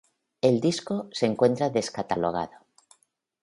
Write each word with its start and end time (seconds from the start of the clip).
El 0.41 0.59
disco 0.61 1.09
se 1.11 1.27
encuentra 1.27 1.69
descatalogado. 1.69 2.65